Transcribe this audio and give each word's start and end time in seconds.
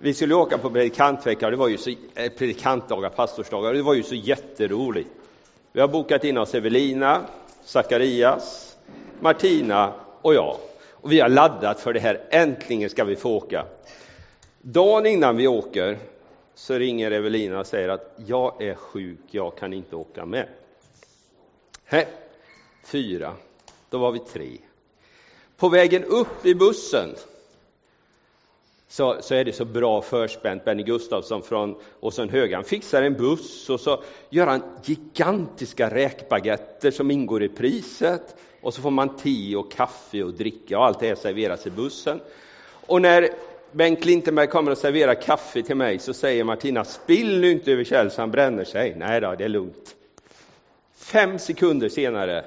Vi 0.00 0.14
skulle 0.14 0.34
åka 0.34 0.58
på 0.58 0.70
predikantvecka, 0.70 1.50
det 1.50 1.56
var 1.56 1.68
ju 1.68 1.78
så, 1.78 1.90
eh, 1.90 2.32
predikantdagar, 2.32 3.10
pastorsdagar, 3.10 3.74
det 3.74 3.82
var 3.82 3.94
ju 3.94 4.02
så 4.02 4.14
jätteroligt. 4.14 5.10
Vi 5.72 5.80
har 5.80 5.88
bokat 5.88 6.24
in 6.24 6.38
oss 6.38 6.54
Evelina, 6.54 7.26
Zacharias, 7.64 8.76
Martina 9.20 9.92
och 10.22 10.34
jag. 10.34 10.56
Och 10.90 11.12
vi 11.12 11.20
har 11.20 11.28
laddat 11.28 11.80
för 11.80 11.92
det 11.92 12.00
här, 12.00 12.22
äntligen 12.30 12.90
ska 12.90 13.04
vi 13.04 13.16
få 13.16 13.30
åka. 13.30 13.66
Dagen 14.60 15.06
innan 15.06 15.36
vi 15.36 15.46
åker 15.46 15.98
så 16.54 16.74
ringer 16.74 17.10
Evelina 17.10 17.60
och 17.60 17.66
säger 17.66 17.88
att 17.88 18.14
jag 18.26 18.62
är 18.62 18.74
sjuk, 18.74 19.20
jag 19.30 19.56
kan 19.56 19.72
inte 19.72 19.96
åka 19.96 20.24
med. 20.24 20.48
Hä? 21.84 22.06
Fyra. 22.84 23.34
Då 23.90 23.98
var 23.98 24.12
vi 24.12 24.18
tre. 24.18 24.58
På 25.56 25.68
vägen 25.68 26.04
upp 26.04 26.46
i 26.46 26.54
bussen 26.54 27.14
så, 28.88 29.16
så 29.20 29.34
är 29.34 29.44
det 29.44 29.52
så 29.52 29.64
bra 29.64 30.02
förspänt. 30.02 30.64
Benny 30.64 30.82
Gustafsson 30.82 31.42
från 31.42 31.76
Åsenhöga, 32.00 32.56
han 32.56 32.64
fixar 32.64 33.02
en 33.02 33.14
buss 33.14 33.70
och 33.70 33.80
så 33.80 34.02
gör 34.30 34.46
han 34.46 34.62
gigantiska 34.84 35.90
räkbaguetter 35.90 36.90
som 36.90 37.10
ingår 37.10 37.42
i 37.42 37.48
priset. 37.48 38.36
Och 38.60 38.74
så 38.74 38.82
får 38.82 38.90
man 38.90 39.16
te 39.16 39.56
och 39.56 39.72
kaffe 39.72 40.22
och 40.22 40.32
dricka 40.32 40.78
och 40.78 40.84
allt 40.84 41.00
det 41.00 41.08
här 41.08 41.14
serveras 41.14 41.66
i 41.66 41.70
bussen. 41.70 42.20
Och 42.86 43.02
när 43.02 43.28
Bengt 43.72 44.02
Klintenberg 44.02 44.46
kommer 44.46 44.70
och 44.70 44.78
serverar 44.78 45.14
kaffe 45.14 45.62
till 45.62 45.76
mig 45.76 45.98
så 45.98 46.14
säger 46.14 46.44
Martina, 46.44 46.84
spill 46.84 47.40
nu 47.40 47.50
inte 47.50 47.72
över 47.72 47.84
Kjell 47.84 48.10
så 48.10 48.22
han 48.22 48.30
bränner 48.30 48.64
sig. 48.64 48.94
Nej 48.96 49.20
då, 49.20 49.34
det 49.34 49.44
är 49.44 49.48
lugnt. 49.48 49.96
Fem 50.96 51.38
sekunder 51.38 51.88
senare 51.88 52.44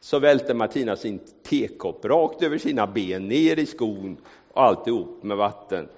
så 0.00 0.18
välter 0.18 0.54
Martina 0.54 0.96
sin 0.96 1.20
tekopp 1.42 2.04
rakt 2.04 2.42
över 2.42 2.58
sina 2.58 2.86
ben, 2.86 3.28
ner 3.28 3.58
i 3.58 3.66
skon 3.66 4.16
och 4.52 4.62
alltihop 4.62 5.22
med 5.22 5.36
vatten. 5.36 5.88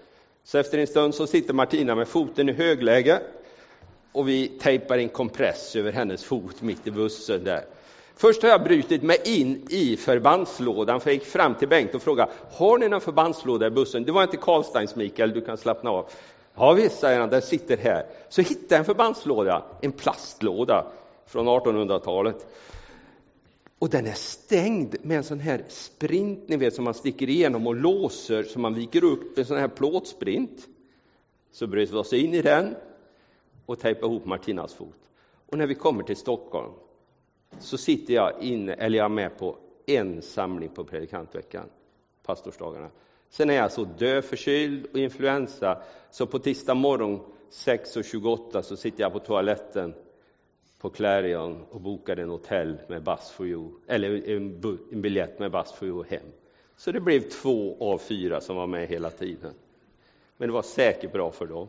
Så 0.45 0.59
efter 0.59 0.79
en 0.79 0.87
stund 0.87 1.15
så 1.15 1.27
sitter 1.27 1.55
Martina 1.55 1.95
med 1.95 2.09
foten 2.09 2.49
i 2.49 2.53
högläge 2.53 3.21
och 4.13 4.29
vi 4.29 4.49
tejpar 4.49 4.99
en 4.99 5.09
kompress 5.09 5.77
över 5.77 5.93
hennes 5.93 6.25
fot 6.25 6.63
mitt 6.63 6.87
i 6.87 6.91
bussen 6.91 7.45
där. 7.45 7.65
Först 8.17 8.43
har 8.43 8.49
jag 8.51 8.65
brutit 8.65 9.03
mig 9.03 9.19
in 9.25 9.67
i 9.71 9.97
förbandslådan, 9.97 11.01
för 11.01 11.11
jag 11.11 11.15
gick 11.15 11.25
fram 11.25 11.55
till 11.55 11.69
Bengt 11.69 11.95
och 11.95 12.03
frågade, 12.03 12.31
har 12.53 12.79
ni 12.79 12.89
någon 12.89 13.01
förbandslåda 13.01 13.67
i 13.67 13.71
bussen? 13.71 14.05
Det 14.05 14.13
var 14.13 14.23
inte 14.23 14.37
Karlsteins, 14.37 14.97
Mikael, 14.97 15.33
du 15.33 15.41
kan 15.41 15.57
slappna 15.57 15.91
av. 15.91 16.07
Ja 16.55 16.73
visst, 16.73 16.99
säger 16.99 17.21
han, 17.21 17.29
den 17.29 17.43
sitter 17.43 17.77
här. 17.77 18.07
Så 18.29 18.43
hittade 18.43 18.67
jag 18.69 18.79
en 18.79 18.85
förbandslåda, 18.85 19.63
en 19.81 19.93
plastlåda 19.93 20.87
från 21.27 21.49
1800-talet. 21.49 22.47
Och 23.85 23.91
den 23.91 24.07
är 24.07 24.15
stängd 24.15 24.97
med 25.03 25.17
en 25.17 25.25
sån 25.25 25.41
här 25.41 25.65
sprint, 25.69 26.49
ni 26.49 26.57
vet, 26.57 26.75
som 26.75 26.85
man 26.85 26.95
sticker 26.95 27.29
igenom 27.29 27.67
och 27.67 27.75
låser 27.75 28.43
så 28.43 28.59
man 28.59 28.75
viker 28.75 29.05
upp 29.05 29.39
en 29.39 29.45
sån 29.45 29.57
här 29.57 29.69
plåtsprint. 29.69 30.69
Så 31.53 31.67
bröt 31.67 31.91
vi 31.91 31.97
oss 31.97 32.13
in 32.13 32.35
i 32.35 32.43
den 32.43 32.75
och 33.67 33.81
tejpade 33.81 34.07
ihop 34.07 34.25
Martinas 34.25 34.75
fot. 34.75 35.11
Och 35.47 35.59
när 35.59 35.67
vi 35.67 35.75
kommer 35.75 36.03
till 36.03 36.17
Stockholm 36.17 36.73
så 37.59 37.79
sitter 37.79 38.15
jag 38.15 38.43
inne, 38.43 38.73
eller 38.73 38.99
jag 38.99 39.05
är 39.05 39.09
med 39.09 39.39
på 39.39 39.57
en 39.87 40.23
samling 40.23 40.69
på 40.69 40.85
predikantveckan, 40.85 41.69
pastorsdagarna. 42.23 42.91
Sen 43.31 43.51
är 43.51 43.55
jag 43.55 43.73
så 43.73 43.85
döförkyld 43.85 44.87
och 44.93 44.99
influensa 44.99 45.83
så 46.11 46.27
på 46.27 46.39
tisdag 46.39 46.75
morgon 46.75 47.21
6.28 47.51 48.63
så 48.63 48.77
sitter 48.77 49.03
jag 49.03 49.13
på 49.13 49.19
toaletten 49.19 49.95
på 50.85 50.91
Clarion 50.91 51.65
och 51.71 51.81
bokade 51.81 52.23
en 52.23 52.31
hotell 52.31 52.79
med 52.89 53.03
Bass 53.03 53.31
for 53.31 53.47
you, 53.47 53.71
eller 53.87 54.29
en, 54.29 54.63
en 54.93 55.03
biljett 55.03 55.39
med 55.39 55.51
Bass 55.51 55.73
for 55.73 55.89
you 55.89 56.05
hem. 56.09 56.33
Så 56.77 56.93
det 56.93 57.01
blev 57.01 57.21
två 57.21 57.77
av 57.93 57.99
fyra 57.99 58.41
som 58.41 58.57
var 58.57 58.67
med 58.67 58.89
hela 58.89 59.11
tiden. 59.11 59.55
Men 60.37 60.49
det 60.49 60.53
var 60.53 60.63
säkert 60.63 61.13
bra 61.13 61.31
för 61.31 61.47
dem. 61.47 61.69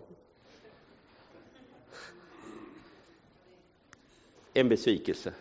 En 4.53 4.69
besvikelse 4.69 5.33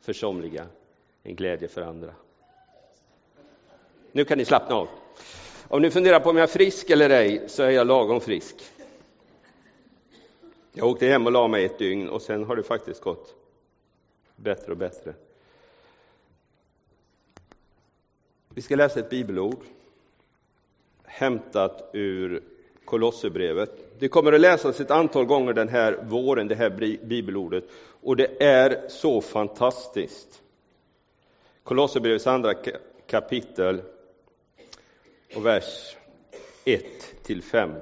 för 0.00 0.12
somliga, 0.12 0.66
en 1.22 1.36
glädje 1.36 1.68
för 1.68 1.82
andra. 1.82 2.14
Nu 4.12 4.24
kan 4.24 4.38
ni 4.38 4.44
slappna 4.44 4.74
av. 4.74 4.88
Om 5.68 5.82
ni 5.82 5.90
funderar 5.90 6.20
på 6.20 6.30
om 6.30 6.36
jag 6.36 6.48
är 6.48 6.52
frisk 6.52 6.90
eller 6.90 7.10
ej, 7.10 7.48
så 7.48 7.62
är 7.62 7.70
jag 7.70 7.86
lagom 7.86 8.20
frisk. 8.20 8.56
Jag 10.72 10.88
åkte 10.88 11.06
hem 11.06 11.26
och 11.26 11.32
la 11.32 11.48
mig 11.48 11.64
ett 11.64 11.78
dygn 11.78 12.08
och 12.08 12.22
sen 12.22 12.44
har 12.44 12.56
det 12.56 12.62
faktiskt 12.62 13.00
gått 13.00 13.34
bättre 14.36 14.72
och 14.72 14.78
bättre. 14.78 15.14
Vi 18.48 18.62
ska 18.62 18.76
läsa 18.76 19.00
ett 19.00 19.10
bibelord 19.10 19.58
hämtat 21.04 21.90
ur 21.92 22.42
Kolosserbrevet. 22.84 24.00
Det 24.00 24.08
kommer 24.08 24.32
att 24.32 24.40
läsas 24.40 24.80
ett 24.80 24.90
antal 24.90 25.24
gånger 25.24 25.52
den 25.52 25.68
här 25.68 26.04
våren, 26.08 26.48
det 26.48 26.54
här 26.54 26.70
bibelordet, 27.04 27.64
och 28.00 28.16
det 28.16 28.42
är 28.42 28.88
så 28.88 29.20
fantastiskt. 29.20 30.42
Kolosserbrevets 31.62 32.26
andra 32.26 32.54
kapitel 33.06 33.82
och 35.34 35.46
vers 35.46 35.96
1 36.64 36.84
till 37.22 37.42
5. 37.42 37.74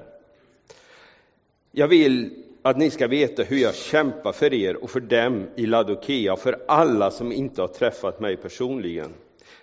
Jag 1.71 1.89
vill 1.89 2.46
att 2.67 2.77
ni 2.77 2.91
ska 2.91 3.07
veta 3.07 3.43
hur 3.43 3.59
jag 3.59 3.75
kämpar 3.75 4.33
för 4.33 4.55
er 4.55 4.77
och 4.77 4.91
för 4.91 5.01
dem 5.01 5.47
i 5.57 5.67
Ladokea 5.67 6.33
och 6.33 6.39
för 6.39 6.59
alla 6.69 7.11
som 7.11 7.33
inte 7.33 7.61
har 7.61 7.69
träffat 7.69 8.21
mig 8.21 8.37
personligen. 8.37 9.11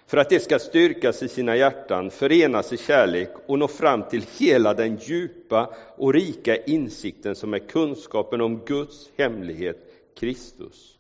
För 0.08 0.18
att 0.18 0.30
de 0.30 0.40
ska 0.40 0.60
styrkas 0.60 1.24
i 1.24 1.28
sina 1.28 1.56
hjärtan, 1.56 2.12
förenas 2.12 2.74
i 2.74 2.78
kärlek 2.78 3.30
och 3.46 3.60
nå 3.60 3.68
fram 3.68 4.04
till 4.04 4.26
hela 4.40 4.74
den 4.74 4.98
djupa 5.02 5.74
och 5.98 6.14
rika 6.14 6.58
insikten 6.58 7.36
som 7.36 7.54
är 7.54 7.60
kunskapen 7.60 8.42
om 8.42 8.60
Guds 8.66 9.10
hemlighet, 9.18 9.78
Kristus. 10.20 10.98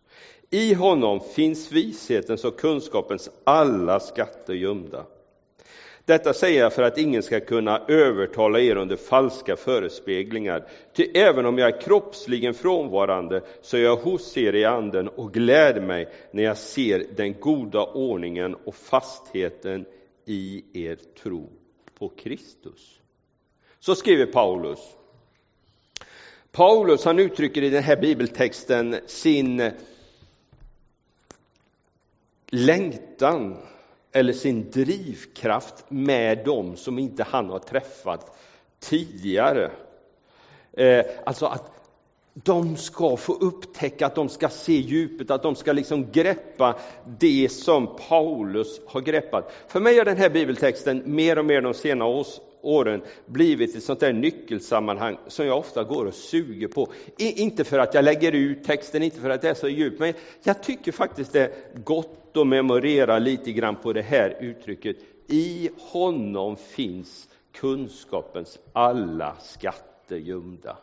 I 0.49 0.73
honom 0.73 1.19
finns 1.35 1.71
vishetens 1.71 2.45
och 2.45 2.59
kunskapens 2.59 3.29
alla 3.43 3.99
skatter 3.99 4.53
gömda. 4.53 5.05
Detta 6.05 6.33
säger 6.33 6.59
jag 6.59 6.73
för 6.73 6.83
att 6.83 6.97
ingen 6.97 7.23
ska 7.23 7.39
kunna 7.39 7.81
övertala 7.87 8.59
er 8.59 8.75
under 8.75 8.95
falska 8.95 9.55
förespeglingar. 9.55 10.67
Ty 10.93 11.03
även 11.03 11.45
om 11.45 11.57
jag 11.57 11.75
är 11.75 11.81
kroppsligen 11.81 12.53
frånvarande 12.53 13.41
så 13.61 13.77
är 13.77 13.81
jag 13.81 13.95
hos 13.95 14.37
er 14.37 14.53
i 14.55 14.65
anden 14.65 15.07
och 15.07 15.33
gläder 15.33 15.81
mig 15.81 16.07
när 16.31 16.43
jag 16.43 16.57
ser 16.57 17.05
den 17.15 17.39
goda 17.39 17.85
ordningen 17.85 18.55
och 18.55 18.75
fastheten 18.75 19.85
i 20.25 20.63
er 20.73 20.97
tro 21.23 21.49
på 21.99 22.09
Kristus. 22.09 22.99
Så 23.79 23.95
skriver 23.95 24.25
Paulus. 24.25 24.79
Paulus 26.51 27.05
han 27.05 27.19
uttrycker 27.19 27.61
i 27.63 27.69
den 27.69 27.83
här 27.83 27.97
bibeltexten 27.97 28.95
sin 29.05 29.71
längtan 32.49 33.57
eller 34.13 34.33
sin 34.33 34.71
drivkraft 34.71 35.85
med 35.87 36.45
dem 36.45 36.75
som 36.75 36.99
inte 36.99 37.23
han 37.23 37.49
har 37.49 37.59
träffat 37.59 38.37
tidigare. 38.79 39.71
Eh, 40.73 41.05
alltså 41.25 41.45
att 41.45 41.73
de 42.33 42.77
ska 42.77 43.17
få 43.17 43.33
upptäcka, 43.33 44.05
att 44.05 44.15
de 44.15 44.29
ska 44.29 44.49
se 44.49 44.73
djupet, 44.73 45.31
att 45.31 45.43
de 45.43 45.55
ska 45.55 45.71
liksom 45.73 46.11
greppa 46.11 46.75
det 47.19 47.51
som 47.51 47.95
Paulus 48.09 48.81
har 48.87 49.01
greppat. 49.01 49.51
För 49.67 49.79
mig 49.79 49.97
har 49.97 50.05
den 50.05 50.17
här 50.17 50.29
bibeltexten 50.29 51.03
mer 51.05 51.39
och 51.39 51.45
mer 51.45 51.61
de 51.61 51.73
senare 51.73 52.09
åren 52.63 53.01
blivit 53.25 53.75
ett 53.75 53.83
sånt 53.83 53.99
där 53.99 54.13
nyckelsammanhang 54.13 55.17
som 55.27 55.45
jag 55.45 55.57
ofta 55.57 55.83
går 55.83 56.05
och 56.05 56.13
suger 56.13 56.67
på. 56.67 56.91
Inte 57.17 57.63
för 57.63 57.79
att 57.79 57.93
jag 57.93 58.05
lägger 58.05 58.31
ut 58.31 58.63
texten, 58.63 59.03
inte 59.03 59.19
för 59.19 59.29
att 59.29 59.41
det 59.41 59.49
är 59.49 59.53
så 59.53 59.67
djupt, 59.67 59.99
men 59.99 60.13
jag 60.43 60.63
tycker 60.63 60.91
faktiskt 60.91 61.33
det 61.33 61.41
är 61.41 61.51
gott 61.83 62.37
att 62.37 62.47
memorera 62.47 63.19
lite 63.19 63.51
grann 63.51 63.75
på 63.75 63.93
det 63.93 64.01
här 64.01 64.37
uttrycket. 64.41 64.97
I 65.27 65.69
honom 65.79 66.55
finns 66.55 67.29
kunskapens 67.51 68.59
alla 68.73 69.35
skatter 69.41 70.17
gömda. 70.17 70.77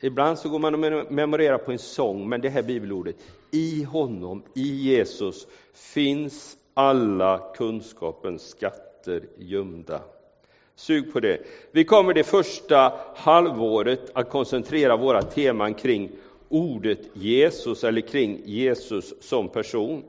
Ibland 0.00 0.38
så 0.38 0.48
går 0.48 0.58
man 0.58 0.74
och 0.74 1.12
memorerar 1.12 1.58
på 1.58 1.72
en 1.72 1.78
sång, 1.78 2.28
men 2.28 2.40
det 2.40 2.48
här 2.48 2.62
bibelordet, 2.62 3.16
i 3.50 3.82
honom, 3.82 4.42
i 4.54 4.76
Jesus, 4.76 5.46
finns 5.72 6.56
alla 6.74 7.52
kunskapens 7.56 8.48
skatter 8.48 8.89
gömda. 9.36 10.02
Sug 10.74 11.12
på 11.12 11.20
det. 11.20 11.40
Vi 11.72 11.84
kommer 11.84 12.14
det 12.14 12.24
första 12.24 12.92
halvåret 13.16 14.10
att 14.12 14.30
koncentrera 14.30 14.96
våra 14.96 15.22
teman 15.22 15.74
kring 15.74 16.10
ordet 16.48 17.00
Jesus 17.12 17.84
eller 17.84 18.00
kring 18.00 18.42
Jesus 18.44 19.14
som 19.20 19.48
person. 19.48 20.02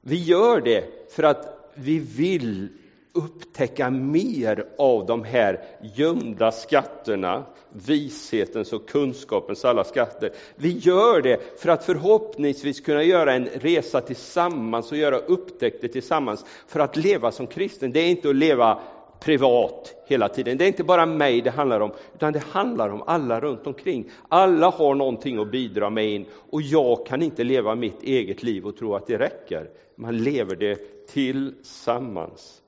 Vi 0.00 0.24
gör 0.24 0.60
det 0.60 0.84
för 1.10 1.22
att 1.22 1.70
vi 1.74 1.98
vill 1.98 2.68
upptäcka 3.12 3.90
mer 3.90 4.66
av 4.78 5.06
de 5.06 5.24
här 5.24 5.64
gömda 5.94 6.52
skatterna, 6.52 7.44
vishetens 7.72 8.72
och 8.72 8.88
kunskapens 8.88 9.64
alla 9.64 9.84
skatter. 9.84 10.32
Vi 10.56 10.78
gör 10.78 11.22
det 11.22 11.60
för 11.60 11.68
att 11.68 11.84
förhoppningsvis 11.84 12.80
kunna 12.80 13.02
göra 13.02 13.34
en 13.34 13.46
resa 13.46 14.00
tillsammans 14.00 14.92
och 14.92 14.98
göra 14.98 15.18
upptäckter 15.18 15.88
tillsammans. 15.88 16.44
För 16.66 16.80
att 16.80 16.96
leva 16.96 17.32
som 17.32 17.46
kristen, 17.46 17.92
det 17.92 18.00
är 18.00 18.10
inte 18.10 18.28
att 18.28 18.36
leva 18.36 18.80
privat 19.20 19.94
hela 20.06 20.28
tiden. 20.28 20.58
Det 20.58 20.64
är 20.64 20.68
inte 20.68 20.84
bara 20.84 21.06
mig 21.06 21.40
det 21.40 21.50
handlar 21.50 21.80
om, 21.80 21.92
utan 22.14 22.32
det 22.32 22.44
handlar 22.44 22.88
om 22.88 23.02
alla 23.06 23.40
runt 23.40 23.66
omkring. 23.66 24.10
Alla 24.28 24.70
har 24.70 24.94
någonting 24.94 25.38
att 25.38 25.50
bidra 25.50 25.90
med 25.90 26.06
in 26.08 26.26
och 26.50 26.62
jag 26.62 27.06
kan 27.06 27.22
inte 27.22 27.44
leva 27.44 27.74
mitt 27.74 28.02
eget 28.02 28.42
liv 28.42 28.66
och 28.66 28.76
tro 28.76 28.94
att 28.94 29.06
det 29.06 29.18
räcker. 29.18 29.70
Man 29.96 30.18
lever 30.18 30.56
det 30.56 31.06
tillsammans. 31.06 32.62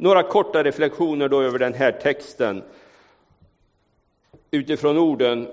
Några 0.00 0.22
korta 0.22 0.62
reflektioner 0.62 1.28
då 1.28 1.42
över 1.42 1.58
den 1.58 1.74
här 1.74 1.92
texten 1.92 2.62
utifrån 4.50 4.98
orden 4.98 5.48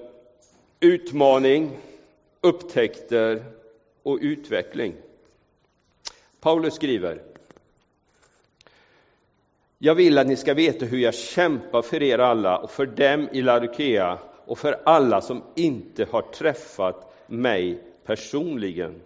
utmaning, 0.80 1.77
upptäckter 2.42 3.44
och 4.03 4.18
utveckling. 4.21 4.94
Paulus 6.39 6.74
skriver 6.74 7.21
jag 9.77 9.95
vill 9.95 10.18
att 10.18 10.27
ni 10.27 10.36
ska 10.36 10.53
veta 10.53 10.86
hur 10.86 10.98
jag 10.98 11.13
kämpar 11.13 11.81
för 11.81 12.03
er 12.03 12.19
alla 12.19 12.57
och 12.57 12.71
för 12.71 12.86
dem 12.86 13.30
i 13.31 13.41
Laodikea 13.41 14.18
och 14.45 14.59
för 14.59 14.81
alla 14.86 15.21
som 15.21 15.44
inte 15.56 16.07
har 16.12 16.21
träffat 16.21 17.15
mig 17.27 17.81
personligen. 18.06 19.01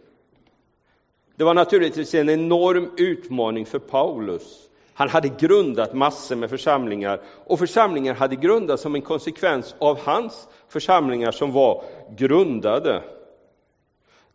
Det 1.36 1.44
var 1.44 1.54
naturligtvis 1.54 2.14
en 2.16 2.30
enorm 2.30 2.92
utmaning 2.98 3.66
för 3.66 3.80
Paulus. 3.80 4.69
Han 5.00 5.10
hade 5.10 5.30
grundat 5.30 5.94
massor 5.94 6.36
med 6.36 6.50
församlingar 6.50 7.22
och 7.46 7.60
församlingar 7.60 8.14
hade 8.14 8.36
grundats 8.36 8.84
som 8.84 8.96
en 8.96 9.02
konsekvens 9.02 9.76
av 9.80 10.00
hans 10.00 10.48
församlingar 10.70 11.32
som 11.32 11.52
var 11.52 11.84
grundade. 12.18 13.04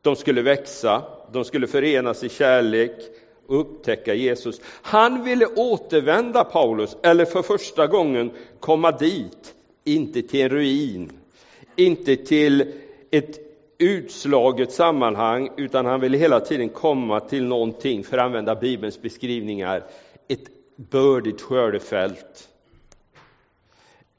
De 0.03 0.17
skulle 0.17 0.43
växa, 0.43 1.03
de 1.33 1.45
skulle 1.45 1.67
förenas 1.67 2.25
i 2.25 2.29
kärlek, 2.29 2.93
och 3.47 3.61
upptäcka 3.61 4.15
Jesus. 4.15 4.61
Han 4.83 5.25
ville 5.25 5.47
återvända 5.47 6.45
Paulus, 6.45 6.97
eller 7.03 7.25
för 7.25 7.43
första 7.43 7.87
gången 7.87 8.31
komma 8.61 8.91
dit, 8.91 9.55
inte 9.85 10.23
till 10.23 10.41
en 10.41 10.49
ruin, 10.49 11.13
inte 11.77 12.17
till 12.17 12.73
ett 13.11 13.39
utslaget 13.79 14.73
sammanhang, 14.73 15.51
utan 15.57 15.87
han 15.87 16.01
ville 16.01 16.19
hela 16.19 16.41
tiden 16.41 16.69
komma 16.69 17.21
till 17.21 17.45
någonting, 17.45 18.05
för 18.05 18.19
att 18.19 18.25
använda 18.25 18.55
Bibelns 18.55 19.03
beskrivningar, 19.03 19.85
ett 20.29 20.54
bördigt 20.77 21.41
skördefält. 21.41 22.49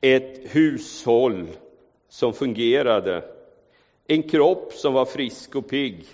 Ett 0.02 0.56
hushåll 0.56 1.48
som 2.10 2.34
fungerade, 2.34 3.24
en 4.08 4.24
kropp 4.24 4.74
som 4.74 4.94
var 4.94 5.06
frisk 5.06 5.56
och 5.56 5.70
pigg 5.70 6.06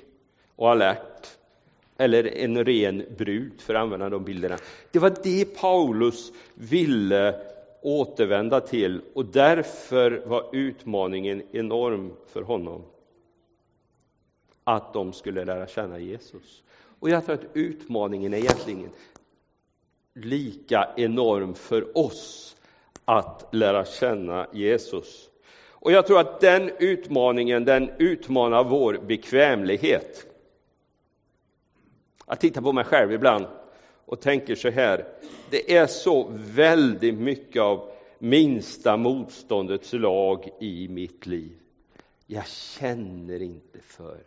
och 0.55 0.69
alert 0.69 1.37
eller 1.97 2.37
en 2.37 2.65
ren 2.65 3.05
brud, 3.17 3.61
för 3.61 3.75
att 3.75 3.81
använda 3.81 4.09
de 4.09 4.23
bilderna. 4.23 4.57
Det 4.91 4.99
var 4.99 5.13
det 5.23 5.45
Paulus 5.45 6.31
ville 6.53 7.41
återvända 7.81 8.61
till 8.61 9.01
och 9.13 9.25
därför 9.25 10.23
var 10.25 10.49
utmaningen 10.55 11.43
enorm 11.51 12.13
för 12.27 12.41
honom. 12.41 12.83
Att 14.63 14.93
de 14.93 15.13
skulle 15.13 15.45
lära 15.45 15.67
känna 15.67 15.99
Jesus. 15.99 16.63
Och 16.99 17.09
jag 17.09 17.25
tror 17.25 17.35
att 17.35 17.45
utmaningen 17.53 18.33
är 18.33 18.37
egentligen 18.37 18.89
lika 20.13 20.89
enorm 20.97 21.53
för 21.53 21.97
oss 21.97 22.55
att 23.05 23.49
lära 23.51 23.85
känna 23.85 24.47
Jesus. 24.53 25.29
Och 25.69 25.91
jag 25.91 26.07
tror 26.07 26.19
att 26.19 26.41
den 26.41 26.71
utmaningen, 26.79 27.65
den 27.65 27.89
utmanar 27.97 28.63
vår 28.63 28.97
bekvämlighet. 29.07 30.27
Jag 32.27 32.39
tittar 32.39 32.61
på 32.61 32.73
mig 32.73 32.83
själv 32.83 33.11
ibland 33.13 33.45
och 34.05 34.21
tänker 34.21 34.55
så 34.55 34.69
här, 34.69 35.07
det 35.49 35.75
är 35.75 35.87
så 35.87 36.27
väldigt 36.31 37.15
mycket 37.15 37.61
av 37.61 37.91
minsta 38.19 38.97
motståndets 38.97 39.93
lag 39.93 40.49
i 40.59 40.87
mitt 40.87 41.25
liv. 41.25 41.57
Jag 42.27 42.47
känner 42.47 43.41
inte 43.41 43.79
för, 43.79 44.17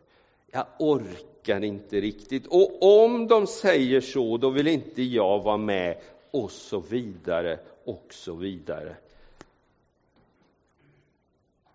jag 0.54 0.66
orkar 0.78 1.64
inte 1.64 2.00
riktigt. 2.00 2.46
Och 2.46 2.82
om 2.82 3.28
de 3.28 3.46
säger 3.46 4.00
så, 4.00 4.36
då 4.36 4.50
vill 4.50 4.66
inte 4.66 5.02
jag 5.02 5.42
vara 5.42 5.56
med 5.56 5.96
och 6.30 6.50
så 6.50 6.80
vidare 6.80 7.58
och 7.84 8.06
så 8.10 8.34
vidare. 8.34 8.96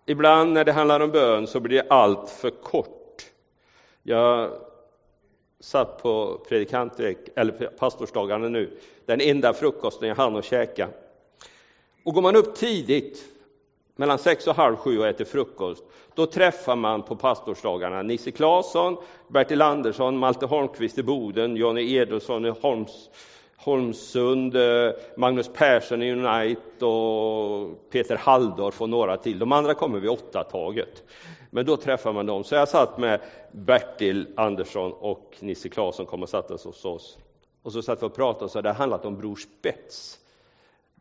Ibland 0.06 0.52
när 0.52 0.64
det 0.64 0.72
handlar 0.72 1.00
om 1.00 1.10
bön 1.10 1.46
så 1.46 1.60
blir 1.60 1.76
det 1.76 1.90
allt 1.90 2.30
för 2.30 2.50
kort. 2.50 3.22
Jag 4.02 4.50
satt 5.60 6.02
på 6.02 6.40
eller 7.34 7.66
pastorsdagarna 7.66 8.48
nu, 8.48 8.78
den 9.06 9.20
enda 9.20 9.52
frukosten 9.52 10.08
jag 10.08 10.16
hann 10.16 10.36
att 10.36 10.44
käka. 10.44 10.88
Och 12.04 12.14
går 12.14 12.22
man 12.22 12.36
upp 12.36 12.54
tidigt, 12.54 13.24
mellan 14.00 14.18
sex 14.18 14.46
och 14.46 14.54
halv 14.54 14.76
sju 14.76 14.98
och 14.98 15.06
äter 15.06 15.24
frukost, 15.24 15.84
då 16.14 16.26
träffar 16.26 16.76
man 16.76 17.02
på 17.02 17.16
pastorsdagarna 17.16 18.02
Nisse 18.02 18.30
Claesson, 18.30 18.96
Bertil 19.28 19.62
Andersson, 19.62 20.18
Malte 20.18 20.46
Holmqvist 20.46 20.98
i 20.98 21.02
Boden, 21.02 21.56
Jonny 21.56 21.94
Edelsson 21.94 22.46
i 22.46 22.48
Holms, 22.48 23.10
Holmsund, 23.56 24.56
eh, 24.56 24.90
Magnus 25.16 25.50
Persson 25.54 26.02
i 26.02 26.12
Unite 26.12 26.84
och 26.84 27.90
Peter 27.90 28.16
Halldorf 28.16 28.80
och 28.80 28.88
några 28.88 29.16
till. 29.16 29.38
De 29.38 29.52
andra 29.52 29.74
kommer 29.74 30.00
vid 30.00 30.10
åtta 30.10 30.44
taget. 30.44 31.02
Men 31.50 31.66
då 31.66 31.76
träffar 31.76 32.12
man 32.12 32.26
dem. 32.26 32.44
Så 32.44 32.54
jag 32.54 32.68
satt 32.68 32.98
med 32.98 33.20
Bertil 33.52 34.26
Andersson 34.36 34.92
och 34.92 35.36
Nisse 35.40 35.68
Claesson 35.68 36.06
kom 36.06 36.22
och 36.22 36.28
satte 36.28 36.54
oss 36.54 36.64
hos 36.64 36.84
oss. 36.84 37.18
Och 37.62 37.72
så 37.72 37.82
satt 37.82 38.02
vi 38.02 38.06
och 38.06 38.14
pratade 38.14 38.44
och 38.44 38.50
så 38.50 38.58
hade 38.58 38.68
det 38.68 38.72
handlat 38.72 39.04
om 39.04 39.16
Bror 39.16 39.36
Spets 39.36 40.19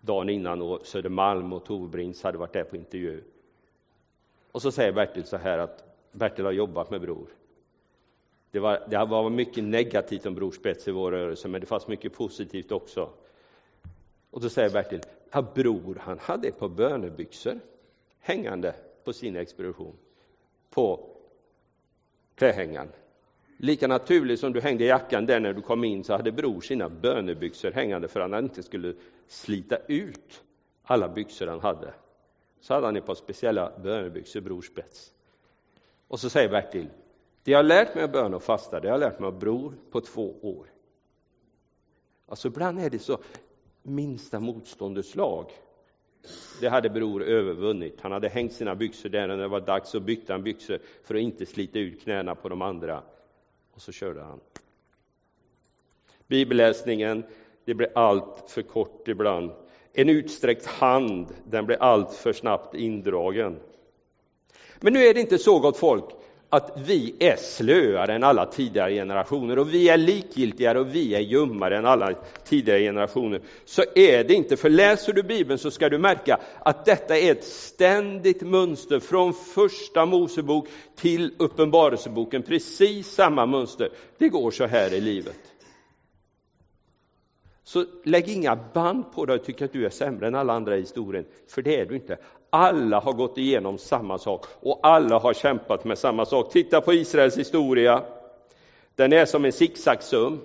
dagen 0.01 0.29
innan 0.29 0.61
och 0.61 0.85
Södermalm 0.85 1.53
och 1.53 1.65
Tove 1.65 2.13
hade 2.23 2.37
varit 2.37 2.53
där 2.53 2.63
på 2.63 2.75
intervju. 2.75 3.23
Och 4.51 4.61
så 4.61 4.71
säger 4.71 4.91
Bertil 4.91 5.23
så 5.23 5.37
här 5.37 5.57
att 5.57 5.83
Bertil 6.11 6.45
har 6.45 6.51
jobbat 6.51 6.89
med 6.89 7.01
Bror. 7.01 7.27
Det 8.51 8.59
var, 8.59 8.87
det 8.89 9.05
var 9.05 9.29
mycket 9.29 9.63
negativt 9.63 10.25
om 10.25 10.35
Bror 10.35 10.51
Spets 10.51 10.87
i 10.87 10.91
vår 10.91 11.11
rörelse, 11.11 11.47
men 11.47 11.61
det 11.61 11.67
fanns 11.67 11.87
mycket 11.87 12.13
positivt 12.13 12.71
också. 12.71 13.09
Och 14.31 14.41
då 14.41 14.49
säger 14.49 14.69
Bertil, 14.69 15.01
ja, 15.31 15.41
Bror 15.41 15.97
han 16.01 16.19
hade 16.19 16.47
ett 16.47 16.59
par 16.59 16.69
bönebyxor 16.69 17.59
hängande 18.19 18.75
på 19.03 19.13
sin 19.13 19.35
expedition 19.35 19.95
på 20.69 21.09
klädhängaren. 22.35 22.89
Lika 23.61 23.87
naturligt 23.87 24.39
som 24.39 24.53
du 24.53 24.61
hängde 24.61 24.85
jackan 24.85 25.25
där 25.25 25.39
när 25.39 25.53
du 25.53 25.61
kom 25.61 25.83
in 25.83 26.03
så 26.03 26.13
hade 26.13 26.31
Bror 26.31 26.61
sina 26.61 26.89
bönebyxor 26.89 27.71
hängande 27.71 28.07
för 28.07 28.19
att 28.19 28.31
han 28.31 28.43
inte 28.43 28.63
skulle 28.63 28.93
slita 29.27 29.77
ut 29.87 30.43
alla 30.83 31.09
byxor 31.09 31.47
han 31.47 31.59
hade. 31.59 31.93
Så 32.59 32.73
hade 32.73 32.85
han 32.85 32.95
ett 32.95 33.05
par 33.05 33.15
speciella 33.15 33.71
bönebyxor, 33.83 34.41
Bror 34.41 34.61
Spets. 34.61 35.13
Och 36.07 36.19
så 36.19 36.29
säger 36.29 36.49
Bertil, 36.49 36.87
det 37.43 37.51
jag 37.51 37.59
har 37.59 37.63
lärt 37.63 37.95
mig 37.95 38.03
av 38.03 38.11
bön 38.11 38.33
och 38.33 38.43
fasta, 38.43 38.79
det 38.79 38.87
har 38.87 38.93
jag 38.93 38.99
lärt 38.99 39.19
mig 39.19 39.27
av 39.27 39.39
Bror 39.39 39.73
på 39.91 40.01
två 40.01 40.35
år. 40.41 40.67
Alltså 42.25 42.47
ibland 42.47 42.79
är 42.79 42.89
det 42.89 42.99
så 42.99 43.17
minsta 43.83 44.39
motståndets 44.39 45.15
lag 45.15 45.51
det 46.61 46.69
hade 46.69 46.89
Bror 46.89 47.23
övervunnit. 47.23 48.01
Han 48.01 48.11
hade 48.11 48.29
hängt 48.29 48.53
sina 48.53 48.75
byxor 48.75 49.09
där 49.09 49.27
när 49.27 49.37
det 49.37 49.47
var 49.47 49.61
dags 49.61 49.95
och 49.95 50.01
bytte 50.01 50.33
han 50.33 50.43
byxor 50.43 50.79
för 51.03 51.15
att 51.15 51.21
inte 51.21 51.45
slita 51.45 51.79
ut 51.79 52.01
knäna 52.01 52.35
på 52.35 52.49
de 52.49 52.61
andra. 52.61 53.03
Och 53.79 53.83
så 53.83 53.91
körde 53.91 54.21
han. 54.21 54.39
Bibelläsningen, 56.27 57.23
det 57.65 57.73
blir 57.73 57.89
allt 57.95 58.43
för 58.47 58.61
kort 58.61 59.07
ibland. 59.07 59.51
En 59.93 60.09
utsträckt 60.09 60.65
hand, 60.65 61.27
den 61.45 61.65
blir 61.65 61.77
allt 61.81 62.13
för 62.13 62.33
snabbt 62.33 62.75
indragen. 62.75 63.59
Men 64.79 64.93
nu 64.93 64.99
är 65.03 65.13
det 65.13 65.19
inte 65.19 65.37
så, 65.37 65.59
gott 65.59 65.77
folk, 65.77 66.05
att 66.49 66.71
vi 66.75 67.15
är 67.19 67.35
slöare 67.35 68.15
än 68.15 68.23
alla 68.23 68.45
tidigare 68.45 68.93
generationer 68.93 69.59
och 69.59 69.73
vi 69.73 69.89
är 69.89 69.97
likgiltigare 69.97 70.79
och 70.79 70.95
vi 70.95 71.15
är 71.15 71.19
ljummare 71.19 71.77
än 71.77 71.85
alla 71.85 72.13
tidigare 72.43 72.79
generationer. 72.79 73.41
Så 73.65 73.83
är 73.95 74.23
det 74.23 74.33
inte, 74.33 74.57
för 74.57 74.69
läser 74.69 75.13
du 75.13 75.23
Bibeln 75.23 75.59
så 75.59 75.71
ska 75.71 75.89
du 75.89 75.97
märka 75.97 76.39
att 76.59 76.85
detta 76.85 77.17
är 77.17 77.31
ett 77.31 77.43
ständigt 77.43 78.41
mönster 78.41 78.99
från 78.99 79.33
första 79.33 80.05
Mosebok 80.05 80.67
till 80.95 81.33
Uppenbarelseboken, 81.37 82.43
precis 82.43 83.07
samma 83.07 83.45
mönster. 83.45 83.89
Det 84.17 84.29
går 84.29 84.51
så 84.51 84.65
här 84.65 84.93
i 84.93 85.01
livet. 85.01 85.37
Så 87.69 87.85
lägg 88.03 88.29
inga 88.29 88.55
band 88.73 89.11
på 89.11 89.25
dig 89.25 89.35
och 89.35 89.43
tyck 89.45 89.61
att 89.61 89.73
du 89.73 89.85
är 89.85 89.89
sämre 89.89 90.27
än 90.27 90.35
alla 90.35 90.53
andra 90.53 90.77
i 90.77 90.79
historien, 90.79 91.25
för 91.47 91.61
det 91.61 91.79
är 91.79 91.85
du 91.85 91.95
inte. 91.95 92.17
Alla 92.49 92.99
har 92.99 93.13
gått 93.13 93.37
igenom 93.37 93.77
samma 93.77 94.17
sak 94.17 94.45
och 94.59 94.79
alla 94.83 95.19
har 95.19 95.33
kämpat 95.33 95.85
med 95.85 95.97
samma 95.97 96.25
sak. 96.25 96.51
Titta 96.51 96.81
på 96.81 96.93
Israels 96.93 97.37
historia. 97.37 98.01
Den 98.95 99.13
är 99.13 99.25
som 99.25 99.45
en 99.45 99.51
zigzagsum. 99.51 100.39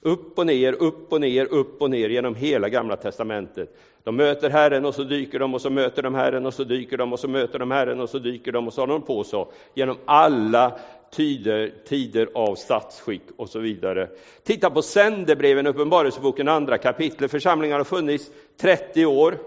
Upp 0.00 0.38
och 0.38 0.46
ner, 0.46 0.72
upp 0.72 1.12
och 1.12 1.20
ner, 1.20 1.46
upp 1.52 1.82
och 1.82 1.90
ner 1.90 2.08
genom 2.08 2.34
hela 2.34 2.68
Gamla 2.68 2.96
testamentet. 2.96 3.76
De 4.04 4.16
möter 4.16 4.50
Herren 4.50 4.84
och 4.84 4.94
så 4.94 5.02
dyker 5.02 5.38
de 5.38 5.54
och 5.54 5.60
så 5.60 5.70
möter 5.70 6.02
de 6.02 6.14
Herren 6.14 6.46
och 6.46 6.54
så 6.54 6.64
dyker 6.64 6.96
de 6.96 7.12
och 7.12 7.20
så 7.20 7.28
möter 7.28 7.58
de 7.58 7.70
Herren 7.70 8.00
och 8.00 8.08
så 8.08 8.18
dyker 8.18 8.52
de 8.52 8.66
och 8.66 8.72
så 8.72 8.82
har 8.82 8.86
de 8.86 9.02
på 9.02 9.24
så 9.24 9.48
genom 9.74 9.96
alla 10.04 10.78
tider, 11.10 11.74
tider 11.88 12.28
av 12.34 12.54
statsskick 12.54 13.22
och 13.36 13.48
så 13.48 13.58
vidare. 13.58 14.08
Titta 14.42 14.70
på 14.70 14.82
sändebreven, 14.82 15.66
Uppenbarelseboken, 15.66 16.48
andra 16.48 16.78
kapitlet. 16.78 17.30
Församlingar 17.30 17.76
har 17.76 17.84
funnits 17.84 18.30
30 18.60 19.06
år 19.06 19.38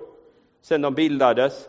sedan 0.61 0.81
de 0.81 0.93
bildades. 0.93 1.67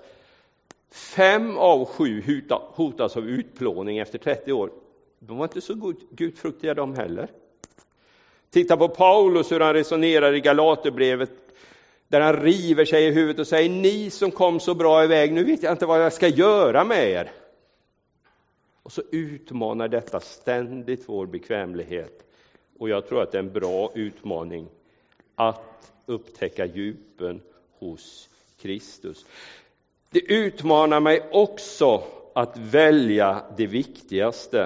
Fem 0.90 1.58
av 1.58 1.84
sju 1.84 2.42
hotas 2.74 3.16
av 3.16 3.28
utplåning 3.28 3.98
efter 3.98 4.18
30 4.18 4.52
år. 4.52 4.70
De 5.18 5.36
var 5.36 5.44
inte 5.44 5.60
så 5.60 5.94
gudfruktiga 6.10 6.74
de 6.74 6.94
heller. 6.94 7.28
Titta 8.50 8.76
på 8.76 8.88
Paulus, 8.88 9.52
hur 9.52 9.60
han 9.60 9.74
resonerar 9.74 10.34
i 10.34 10.40
Galaterbrevet, 10.40 11.30
där 12.08 12.20
han 12.20 12.36
river 12.36 12.84
sig 12.84 13.06
i 13.06 13.10
huvudet 13.10 13.38
och 13.38 13.46
säger, 13.46 13.70
ni 13.70 14.10
som 14.10 14.30
kom 14.30 14.60
så 14.60 14.74
bra 14.74 15.04
iväg, 15.04 15.32
nu 15.32 15.44
vet 15.44 15.62
jag 15.62 15.72
inte 15.72 15.86
vad 15.86 16.04
jag 16.04 16.12
ska 16.12 16.28
göra 16.28 16.84
med 16.84 17.10
er. 17.10 17.32
Och 18.82 18.92
så 18.92 19.02
utmanar 19.10 19.88
detta 19.88 20.20
ständigt 20.20 21.08
vår 21.08 21.26
bekvämlighet. 21.26 22.24
Och 22.78 22.88
jag 22.88 23.08
tror 23.08 23.22
att 23.22 23.32
det 23.32 23.38
är 23.38 23.42
en 23.42 23.52
bra 23.52 23.90
utmaning 23.94 24.68
att 25.34 25.92
upptäcka 26.06 26.66
djupen 26.66 27.40
hos 27.78 28.28
Kristus. 28.60 29.26
Det 30.10 30.32
utmanar 30.32 31.00
mig 31.00 31.28
också 31.32 32.02
att 32.34 32.56
välja 32.56 33.42
det 33.56 33.66
viktigaste. 33.66 34.58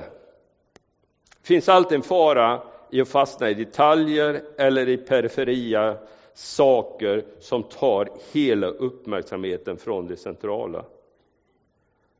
Det 1.40 1.46
finns 1.46 1.68
alltid 1.68 1.96
en 1.96 2.02
fara 2.02 2.62
i 2.90 3.00
att 3.00 3.08
fastna 3.08 3.50
i 3.50 3.54
detaljer 3.54 4.42
eller 4.56 4.88
i 4.88 4.96
periferia 4.96 5.98
saker 6.34 7.24
som 7.40 7.62
tar 7.62 8.08
hela 8.32 8.66
uppmärksamheten 8.66 9.76
från 9.76 10.06
det 10.06 10.16
centrala. 10.16 10.84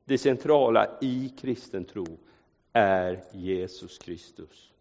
Det 0.04 0.18
centrala 0.18 0.99
i 1.00 1.32
kristen 1.40 1.84
tro 1.84 2.06
är 2.73 3.23
Jesus 3.32 3.99
Kristus. 3.99 4.73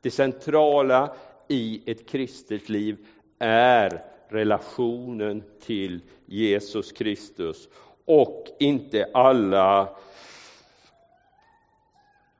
Det 0.00 0.10
centrala 0.10 1.16
i 1.48 1.90
ett 1.90 2.08
kristet 2.08 2.68
liv 2.68 3.06
är 3.38 4.04
relationen 4.28 5.42
till 5.60 6.00
Jesus 6.26 6.92
Kristus 6.92 7.68
och 8.04 8.46
inte 8.58 9.10
alla 9.14 9.96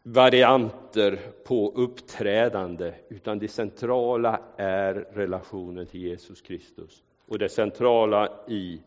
varianter 0.03 1.19
på 1.45 1.73
uppträdande, 1.75 2.95
utan 3.09 3.39
det 3.39 3.49
centrala 3.49 4.41
är 4.57 4.95
relationen 4.95 5.87
till 5.87 6.01
Jesus 6.01 6.41
Kristus. 6.41 7.03
Och 7.27 7.39
det 7.39 7.49
centrala 7.49 8.45
i 8.49 8.81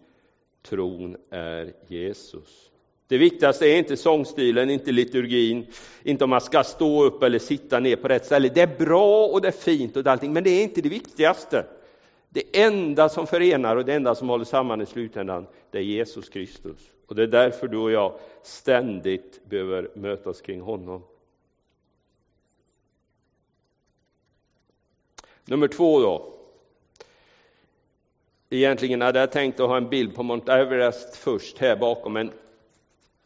tron 0.62 1.17
är 1.29 1.74
Jesus. 1.88 2.71
Det 3.12 3.18
viktigaste 3.18 3.68
är 3.68 3.77
inte 3.77 3.98
sångstilen, 3.98 4.70
inte 4.70 4.91
liturgin, 4.91 5.68
inte 6.03 6.24
om 6.24 6.30
man 6.30 6.41
ska 6.41 6.63
stå 6.63 7.03
upp 7.03 7.24
eller 7.24 7.39
sitta 7.39 7.80
ner 7.80 7.96
på 7.96 8.08
rätt 8.08 8.25
ställe. 8.25 8.50
Det 8.50 8.62
är 8.62 8.77
bra 8.86 9.25
och 9.25 9.41
det 9.41 9.48
är 9.48 9.51
fint 9.51 9.98
och 9.98 10.08
allting, 10.08 10.34
men 10.34 10.44
det 10.44 10.50
är 10.50 10.63
inte 10.63 10.82
det 10.82 10.89
viktigaste. 10.89 11.65
Det 12.30 12.62
enda 12.62 13.10
som 13.10 13.27
förenar 13.27 13.75
och 13.75 13.86
det 13.86 13.94
enda 13.94 14.15
som 14.15 14.30
håller 14.30 14.46
samman 14.46 14.82
i 14.82 14.86
slutändan, 14.86 15.48
det 15.72 15.77
är 15.77 15.82
Jesus 15.82 16.30
Kristus. 16.30 16.91
Och 17.08 17.15
det 17.15 17.24
är 17.24 17.27
därför 17.27 17.68
du 17.68 17.77
och 17.77 17.91
jag 17.91 18.20
ständigt 18.44 19.41
behöver 19.50 19.89
mötas 19.96 20.41
kring 20.41 20.62
honom. 20.62 21.03
Nummer 25.46 25.68
två 25.68 26.00
då. 26.00 26.34
Egentligen 28.50 29.01
hade 29.01 29.20
jag 29.20 29.32
tänkt 29.32 29.60
att 29.60 29.70
ha 29.70 29.77
en 29.77 29.89
bild 29.89 30.15
på 30.15 30.24
Mount 30.24 30.53
Everest 30.53 31.15
först 31.15 31.58
här 31.58 31.75
bakom, 31.75 32.13
men 32.13 32.32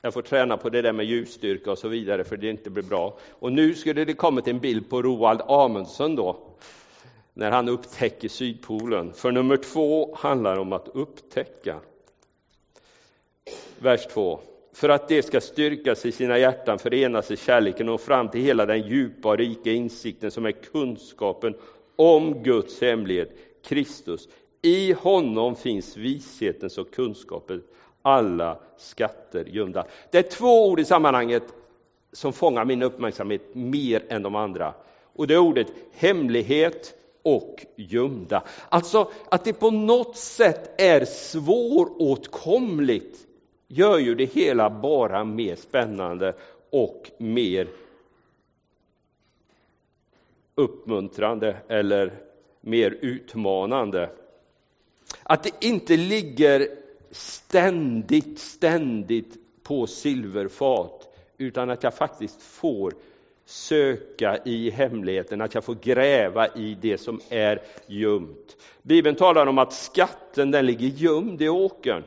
jag 0.05 0.13
får 0.13 0.21
träna 0.21 0.57
på 0.57 0.69
det 0.69 0.81
där 0.81 0.93
med 0.93 1.05
ljusstyrka 1.05 1.71
och 1.71 1.77
så 1.77 1.87
vidare 1.87 2.23
för 2.23 2.37
det 2.37 2.49
inte 2.49 2.69
blir 2.69 2.83
bra. 2.83 3.17
Och 3.39 3.51
nu 3.51 3.73
skulle 3.75 4.05
det 4.05 4.13
kommit 4.13 4.47
en 4.47 4.59
bild 4.59 4.89
på 4.89 5.01
Roald 5.01 5.41
Amundsen 5.47 6.15
då, 6.15 6.37
när 7.33 7.51
han 7.51 7.69
upptäcker 7.69 8.29
Sydpolen. 8.29 9.13
För 9.13 9.31
nummer 9.31 9.57
två 9.57 10.15
handlar 10.15 10.59
om 10.59 10.73
att 10.73 10.87
upptäcka. 10.93 11.79
Vers 13.79 14.07
2. 14.07 14.39
För 14.73 14.89
att 14.89 15.07
det 15.07 15.23
ska 15.23 15.41
styrkas 15.41 16.05
i 16.05 16.11
sina 16.11 16.37
hjärtan, 16.37 16.79
förenas 16.79 17.31
i 17.31 17.37
kärleken 17.37 17.89
och 17.89 18.01
fram 18.01 18.29
till 18.29 18.41
hela 18.41 18.65
den 18.65 18.87
djupa 18.87 19.29
och 19.29 19.37
rika 19.37 19.71
insikten 19.71 20.31
som 20.31 20.45
är 20.45 20.51
kunskapen 20.51 21.55
om 21.95 22.43
Guds 22.43 22.81
hemlighet, 22.81 23.37
Kristus. 23.63 24.29
I 24.61 24.93
honom 24.93 25.55
finns 25.55 25.97
vishetens 25.97 26.77
och 26.77 26.91
kunskapens 26.93 27.63
alla 28.05 28.57
skatter 28.77 29.45
gömda. 29.45 29.85
Det 30.11 30.17
är 30.17 30.29
två 30.29 30.67
ord 30.67 30.79
i 30.79 30.85
sammanhanget 30.85 31.43
som 32.11 32.33
fångar 32.33 32.65
min 32.65 32.83
uppmärksamhet 32.83 33.55
mer 33.55 34.03
än 34.09 34.23
de 34.23 34.35
andra. 34.35 34.73
Och 35.13 35.27
det 35.27 35.33
är 35.33 35.39
ordet 35.39 35.67
hemlighet 35.91 36.93
och 37.23 37.65
gömda. 37.75 38.43
Alltså 38.69 39.11
att 39.29 39.43
det 39.43 39.53
på 39.53 39.71
något 39.71 40.17
sätt 40.17 40.81
är 40.81 41.05
svåråtkomligt 41.05 43.27
gör 43.67 43.97
ju 43.97 44.15
det 44.15 44.25
hela 44.25 44.69
bara 44.69 45.23
mer 45.23 45.55
spännande 45.55 46.33
och 46.69 47.11
mer 47.17 47.67
uppmuntrande 50.55 51.57
eller 51.67 52.13
mer 52.61 52.97
utmanande. 53.01 54.09
Att 55.23 55.43
det 55.43 55.65
inte 55.65 55.97
ligger 55.97 56.84
ständigt, 57.15 58.39
ständigt 58.39 59.37
på 59.63 59.87
silverfat, 59.87 61.09
utan 61.37 61.69
att 61.69 61.83
jag 61.83 61.93
faktiskt 61.93 62.41
får 62.41 62.93
söka 63.45 64.37
i 64.45 64.69
hemligheten, 64.69 65.41
att 65.41 65.53
jag 65.53 65.63
får 65.63 65.75
gräva 65.75 66.47
i 66.47 66.77
det 66.81 66.97
som 66.97 67.19
är 67.29 67.61
gömt. 67.87 68.57
Bibeln 68.81 69.15
talar 69.15 69.47
om 69.47 69.57
att 69.57 69.73
skatten 69.73 70.51
den 70.51 70.65
ligger 70.65 70.87
gömd 70.87 71.41
i 71.41 71.49
åkern. 71.49 72.03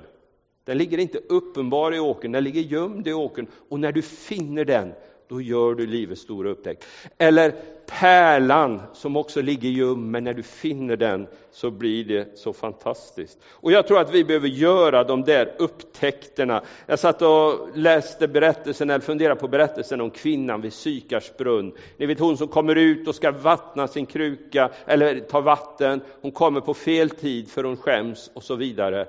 Den 0.64 0.78
ligger 0.78 0.98
inte 0.98 1.18
uppenbar 1.18 1.94
i 1.94 2.00
åkern, 2.00 2.32
den 2.32 2.44
ligger 2.44 2.60
gömd 2.60 3.08
i 3.08 3.12
åkern. 3.12 3.46
Och 3.68 3.80
när 3.80 3.92
du 3.92 4.02
finner 4.02 4.64
den, 4.64 4.92
då 5.28 5.40
gör 5.40 5.74
du 5.74 5.86
livets 5.86 6.20
stora 6.20 6.50
upptäckt. 6.50 6.84
Eller 7.18 7.54
pärlan 7.86 8.82
som 8.92 9.16
också 9.16 9.42
ligger 9.42 9.68
ljum. 9.68 10.10
men 10.10 10.24
när 10.24 10.34
du 10.34 10.42
finner 10.42 10.96
den 10.96 11.26
så 11.50 11.70
blir 11.70 12.04
det 12.04 12.38
så 12.38 12.52
fantastiskt. 12.52 13.38
Och 13.46 13.72
jag 13.72 13.86
tror 13.86 14.00
att 14.00 14.14
vi 14.14 14.24
behöver 14.24 14.48
göra 14.48 15.04
de 15.04 15.22
där 15.22 15.54
upptäckterna. 15.58 16.62
Jag 16.86 16.98
satt 16.98 17.22
och 17.22 17.68
läste 17.74 18.28
berättelsen, 18.28 18.90
eller 18.90 19.00
funderade 19.00 19.40
på 19.40 19.48
berättelsen 19.48 20.00
om 20.00 20.10
kvinnan 20.10 20.60
vid 20.60 20.72
Sykars 20.72 21.36
brunn. 21.36 21.72
Ni 21.96 22.06
vet 22.06 22.20
hon 22.20 22.36
som 22.36 22.48
kommer 22.48 22.74
ut 22.76 23.08
och 23.08 23.14
ska 23.14 23.30
vattna 23.30 23.88
sin 23.88 24.06
kruka, 24.06 24.70
eller 24.86 25.20
ta 25.20 25.40
vatten. 25.40 26.00
Hon 26.20 26.32
kommer 26.32 26.60
på 26.60 26.74
fel 26.74 27.10
tid 27.10 27.50
för 27.50 27.64
hon 27.64 27.76
skäms 27.76 28.30
och 28.34 28.42
så 28.42 28.54
vidare. 28.54 29.06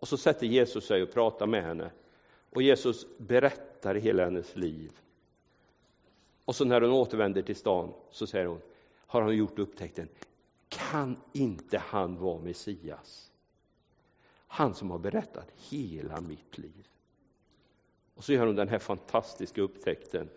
Och 0.00 0.08
så 0.08 0.16
sätter 0.16 0.46
Jesus 0.46 0.86
sig 0.86 1.02
och 1.02 1.12
pratar 1.14 1.46
med 1.46 1.62
henne. 1.62 1.90
Och 2.54 2.62
Jesus 2.62 3.06
berättar 3.18 3.94
hela 3.94 4.24
hennes 4.24 4.56
liv. 4.56 4.90
Och 6.44 6.56
så 6.56 6.64
när 6.64 6.80
hon 6.80 6.90
återvänder 6.90 7.42
till 7.42 7.56
stan 7.56 7.92
så 8.10 8.26
säger 8.26 8.46
hon, 8.46 8.60
har 9.06 9.22
hon 9.22 9.36
gjort 9.36 9.58
upptäckten, 9.58 10.08
kan 10.68 11.16
inte 11.32 11.78
han 11.78 12.18
vara 12.18 12.38
Messias? 12.38 13.30
Han 14.46 14.74
som 14.74 14.90
har 14.90 14.98
berättat 14.98 15.48
hela 15.70 16.20
mitt 16.20 16.58
liv. 16.58 16.88
Och 18.14 18.24
så 18.24 18.32
gör 18.32 18.46
hon 18.46 18.56
den 18.56 18.68
här 18.68 18.78
fantastiska 18.78 19.62
upptäckten. 19.62 20.28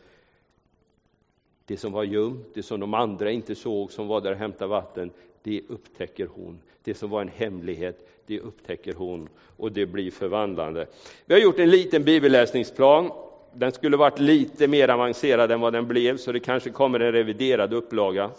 Det 1.66 1.78
som 1.78 1.92
var 1.92 2.04
gömt, 2.04 2.48
det 2.54 2.64
som 2.64 2.80
de 2.80 2.94
andra 2.94 3.32
inte 3.32 3.56
såg, 3.56 3.92
som 3.92 4.08
var 4.08 4.22
där 4.22 4.32
och 4.32 4.38
hämtade 4.38 4.70
vatten, 4.70 5.12
det 5.44 5.62
upptäcker 5.68 6.28
hon. 6.28 6.60
Det 6.84 6.94
som 6.94 7.10
var 7.10 7.22
en 7.22 7.28
hemlighet, 7.28 8.10
det 8.26 8.40
upptäcker 8.40 8.94
hon 8.94 9.30
och 9.58 9.72
det 9.72 9.86
blir 9.86 10.12
förvandlande. 10.12 10.88
Vi 11.26 11.34
har 11.34 11.42
gjort 11.42 11.60
en 11.60 11.70
liten 11.70 12.04
bibelläsningsplan 12.04 13.12
den 13.54 13.72
skulle 13.72 13.98
varit 13.98 14.20
lite 14.20 14.68
mer 14.68 14.90
avancerad 14.90 15.52
än 15.52 15.62
vad 15.62 15.74
den 15.74 15.88
blev, 15.88 16.18
så 16.18 16.32
det 16.32 16.40
kanske 16.40 16.70
kommer 16.70 17.00
en 17.00 17.12
reviderad 17.12 17.74
upplaga. 17.74 18.30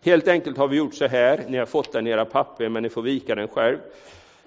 Helt 0.00 0.28
enkelt 0.28 0.58
har 0.58 0.68
vi 0.68 0.76
gjort 0.76 0.94
så 0.94 1.06
här, 1.06 1.44
ni 1.48 1.56
har 1.56 1.66
fått 1.66 1.92
den 1.92 2.06
i 2.06 2.10
era 2.10 2.24
papper, 2.24 2.68
men 2.68 2.82
ni 2.82 2.88
får 2.88 3.02
vika 3.02 3.34
den 3.34 3.48
själv. 3.48 3.78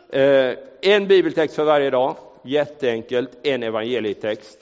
Eh, 0.10 0.54
en 0.82 1.08
bibeltext 1.08 1.56
för 1.56 1.64
varje 1.64 1.90
dag, 1.90 2.16
jätteenkelt, 2.42 3.30
en 3.44 3.64
evangelietext. 3.64 4.60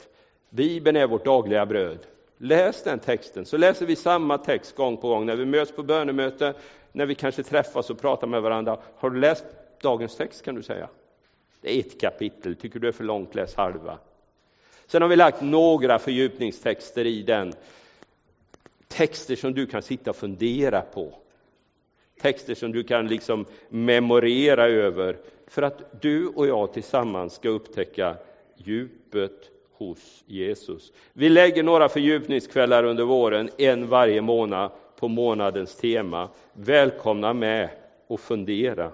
Bibeln 0.49 0.97
är 0.97 1.07
vårt 1.07 1.25
dagliga 1.25 1.65
bröd. 1.65 1.97
Läs 2.37 2.83
den 2.83 2.99
texten, 2.99 3.45
så 3.45 3.57
läser 3.57 3.85
vi 3.85 3.95
samma 3.95 4.37
text 4.37 4.75
gång 4.75 4.97
på 4.97 5.07
gång. 5.07 5.25
När 5.25 5.35
vi 5.35 5.45
möts 5.45 5.71
på 5.71 5.83
bönemöte, 5.83 6.53
när 6.91 7.05
vi 7.05 7.15
kanske 7.15 7.43
träffas 7.43 7.89
och 7.89 8.01
pratar 8.01 8.27
med 8.27 8.41
varandra. 8.41 8.77
Har 8.97 9.09
du 9.09 9.19
läst 9.19 9.45
dagens 9.81 10.15
text 10.15 10.45
kan 10.45 10.55
du 10.55 10.63
säga? 10.63 10.87
Det 11.61 11.75
är 11.75 11.79
ett 11.79 12.01
kapitel, 12.01 12.55
tycker 12.55 12.79
du 12.79 12.87
är 12.87 12.91
för 12.91 13.03
långt, 13.03 13.35
läs 13.35 13.55
halva. 13.55 13.97
Sen 14.87 15.01
har 15.01 15.09
vi 15.09 15.15
lagt 15.15 15.41
några 15.41 15.99
fördjupningstexter 15.99 17.05
i 17.05 17.21
den. 17.21 17.53
Texter 18.87 19.35
som 19.35 19.53
du 19.53 19.65
kan 19.65 19.81
sitta 19.81 20.09
och 20.09 20.15
fundera 20.15 20.81
på. 20.81 21.13
Texter 22.21 22.55
som 22.55 22.71
du 22.71 22.83
kan 22.83 23.07
liksom 23.07 23.45
memorera 23.69 24.67
över 24.67 25.17
för 25.47 25.61
att 25.61 26.01
du 26.01 26.27
och 26.27 26.47
jag 26.47 26.73
tillsammans 26.73 27.33
ska 27.33 27.49
upptäcka 27.49 28.15
djupet 28.55 29.51
hos 29.71 30.23
Jesus. 30.25 30.91
Vi 31.13 31.29
lägger 31.29 31.63
några 31.63 31.89
fördjupningskvällar 31.89 32.83
under 32.83 33.03
våren, 33.03 33.49
en 33.57 33.87
varje 33.87 34.21
månad 34.21 34.71
på 34.99 35.07
månadens 35.07 35.75
tema. 35.75 36.29
Välkomna 36.53 37.33
med 37.33 37.69
och 38.07 38.19
fundera. 38.19 38.91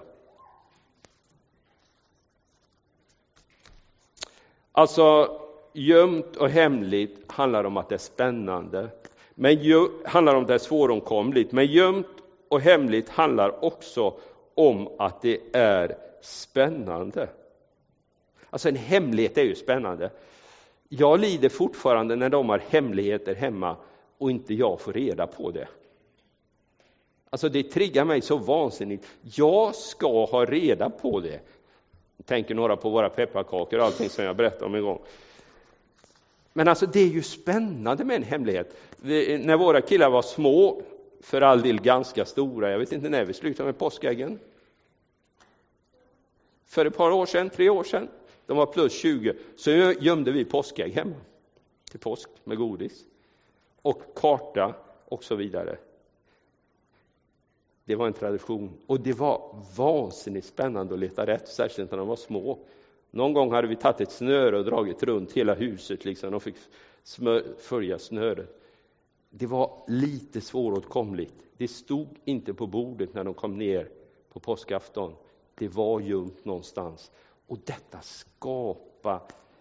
Alltså, 4.72 5.38
gömt 5.72 6.36
och 6.36 6.48
hemligt 6.48 7.32
handlar 7.32 7.64
om 7.64 7.76
att 7.76 7.88
det 7.88 7.94
är 7.94 7.98
spännande. 7.98 8.88
Men 9.34 9.58
handlar 10.04 10.34
om 10.34 10.42
att 10.42 10.48
det 10.48 10.54
är 10.54 10.58
svåromkomligt. 10.58 11.52
Men 11.52 11.66
gömt 11.66 12.06
och 12.48 12.60
hemligt 12.60 13.08
handlar 13.08 13.64
också 13.64 14.14
om 14.54 14.88
att 14.98 15.22
det 15.22 15.40
är 15.52 15.96
spännande. 16.22 17.28
Alltså 18.50 18.68
en 18.68 18.76
hemlighet 18.76 19.38
är 19.38 19.42
ju 19.42 19.54
spännande. 19.54 20.10
Jag 20.88 21.20
lider 21.20 21.48
fortfarande 21.48 22.16
när 22.16 22.28
de 22.28 22.48
har 22.48 22.62
hemligheter 22.68 23.34
hemma 23.34 23.76
och 24.18 24.30
inte 24.30 24.54
jag 24.54 24.80
får 24.80 24.92
reda 24.92 25.26
på 25.26 25.50
det. 25.50 25.68
Alltså 27.30 27.48
det 27.48 27.62
triggar 27.62 28.04
mig 28.04 28.20
så 28.20 28.36
vansinnigt. 28.36 29.06
Jag 29.22 29.74
ska 29.74 30.24
ha 30.24 30.44
reda 30.44 30.90
på 30.90 31.20
det. 31.20 31.40
Tänker 32.24 32.54
några 32.54 32.76
på 32.76 32.90
våra 32.90 33.08
pepparkakor 33.08 33.78
och 33.78 33.84
allting 33.84 34.08
som 34.08 34.24
jag 34.24 34.36
berättade 34.36 34.64
om 34.64 34.74
en 34.74 34.82
gång. 34.82 35.00
Men 36.52 36.68
alltså 36.68 36.86
det 36.86 37.00
är 37.00 37.06
ju 37.06 37.22
spännande 37.22 38.04
med 38.04 38.16
en 38.16 38.22
hemlighet. 38.22 38.76
Vi, 38.96 39.38
när 39.38 39.56
våra 39.56 39.80
killar 39.80 40.10
var 40.10 40.22
små, 40.22 40.82
för 41.20 41.40
all 41.40 41.62
del 41.62 41.80
ganska 41.80 42.24
stora, 42.24 42.70
jag 42.70 42.78
vet 42.78 42.92
inte 42.92 43.08
när 43.08 43.24
vi 43.24 43.32
slutade 43.32 43.66
med 43.66 43.78
påskäggen. 43.78 44.38
För 46.64 46.86
ett 46.86 46.96
par 46.96 47.10
år 47.10 47.26
sedan, 47.26 47.50
tre 47.50 47.68
år 47.68 47.84
sedan, 47.84 48.08
de 48.46 48.56
var 48.56 48.66
plus 48.66 48.92
20, 48.92 49.34
så 49.56 49.70
gömde 50.00 50.32
vi 50.32 50.44
påskägg 50.44 50.92
hemma 50.92 51.14
till 51.90 52.00
påsk 52.00 52.28
med 52.44 52.58
godis 52.58 53.04
och 53.82 54.02
karta 54.14 54.74
och 55.04 55.24
så 55.24 55.34
vidare. 55.34 55.76
Det 57.84 57.96
var 57.96 58.06
en 58.06 58.12
tradition 58.12 58.78
och 58.86 59.00
det 59.00 59.12
var 59.12 59.64
vansinnigt 59.76 60.46
spännande 60.46 60.94
att 60.94 61.00
leta 61.00 61.26
rätt, 61.26 61.48
särskilt 61.48 61.90
när 61.90 61.98
de 61.98 62.08
var 62.08 62.16
små. 62.16 62.58
Någon 63.14 63.32
gång 63.32 63.52
hade 63.52 63.68
vi 63.68 63.76
tagit 63.76 64.00
ett 64.00 64.12
snöre 64.12 64.58
och 64.58 64.64
dragit 64.64 65.02
runt 65.02 65.32
hela 65.32 65.54
huset, 65.54 66.04
liksom. 66.04 66.30
de 66.30 66.40
fick 66.40 66.54
följa 67.58 67.98
snöret. 67.98 68.60
Det 69.30 69.46
var 69.46 69.84
lite 69.88 70.40
svåråtkomligt. 70.40 71.34
Det 71.56 71.68
stod 71.68 72.08
inte 72.24 72.54
på 72.54 72.66
bordet 72.66 73.14
när 73.14 73.24
de 73.24 73.34
kom 73.34 73.58
ner 73.58 73.88
på 74.32 74.40
påskafton. 74.40 75.14
Det 75.54 75.68
var 75.68 76.00
gömt 76.00 76.44
någonstans. 76.44 77.10
Och 77.46 77.58
detta 77.64 78.00
skapar 78.00 79.20